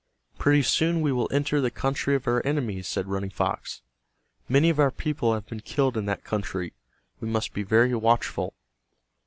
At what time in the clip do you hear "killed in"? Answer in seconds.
5.59-6.07